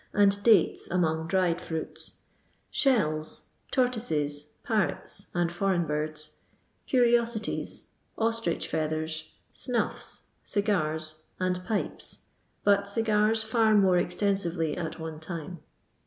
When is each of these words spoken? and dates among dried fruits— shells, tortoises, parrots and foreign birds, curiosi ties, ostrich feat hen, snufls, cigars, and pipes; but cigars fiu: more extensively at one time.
and 0.13 0.41
dates 0.41 0.89
among 0.89 1.27
dried 1.27 1.61
fruits— 1.61 2.21
shells, 2.71 3.49
tortoises, 3.69 4.53
parrots 4.63 5.29
and 5.35 5.51
foreign 5.53 5.85
birds, 5.85 6.37
curiosi 6.87 7.43
ties, 7.43 7.91
ostrich 8.17 8.67
feat 8.67 8.89
hen, 8.89 9.07
snufls, 9.53 10.21
cigars, 10.43 11.25
and 11.39 11.63
pipes; 11.65 12.25
but 12.63 12.89
cigars 12.89 13.43
fiu: 13.43 13.79
more 13.79 13.97
extensively 13.99 14.75
at 14.75 14.97
one 14.97 15.19
time. 15.19 15.59